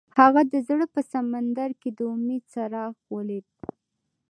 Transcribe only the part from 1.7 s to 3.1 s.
کې د امید څراغ